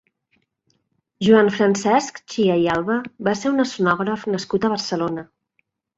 [1.27, 2.95] Joan Francesc Chia i Alba
[3.29, 5.27] va ser un escenògraf nascut a Barcelona.